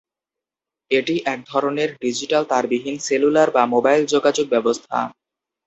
[0.91, 4.97] এটি এক ধরনের ডিজিটাল তারবিহীন সেলুলার বা মোবাইল যোগাযোগ ব্যবস্থা।